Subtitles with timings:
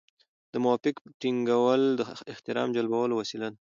[0.53, 2.01] د موقف ټینګول د
[2.31, 3.57] احترام جلبولو وسیله ده.